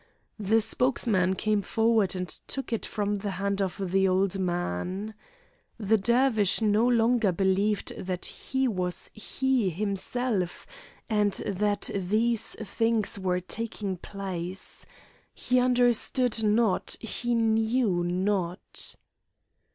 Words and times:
The 0.39 0.61
spokesman 0.61 1.35
came 1.35 1.61
forward 1.61 2.15
and 2.15 2.27
took 2.27 2.73
it 2.73 2.87
from 2.87 3.17
the 3.17 3.29
hand 3.37 3.61
of 3.61 3.79
the 3.91 4.07
old 4.07 4.39
man. 4.39 5.13
The 5.77 5.97
Dervish 5.97 6.59
now 6.59 6.69
no 6.79 6.87
longer 6.87 7.31
believed 7.31 7.93
that 7.95 8.25
he 8.25 8.67
was 8.67 9.11
he 9.13 9.69
himself, 9.69 10.65
and 11.07 11.33
that 11.33 11.91
these 11.93 12.55
things 12.55 13.19
were 13.19 13.41
taking 13.41 13.95
place. 13.97 14.87
He 15.35 15.59
understood 15.59 16.43
not, 16.43 16.95
he 16.99 17.35
knew 17.35 18.03
not. 18.03 18.95